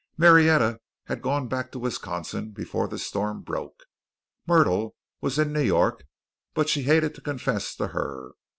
[0.17, 3.85] Marietta had gone back to Wisconsin before the storm broke.
[4.47, 6.05] Myrtle was in New York,
[6.55, 8.31] but she hated to confess to her.